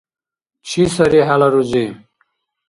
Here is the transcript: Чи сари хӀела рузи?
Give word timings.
Чи 0.67 0.81
сари 0.93 1.21
хӀела 1.27 1.47
рузи? 1.53 1.85